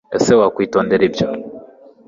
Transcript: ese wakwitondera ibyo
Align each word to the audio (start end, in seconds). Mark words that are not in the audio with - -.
ese 0.17 0.31
wakwitondera 0.39 1.03
ibyo 1.09 1.27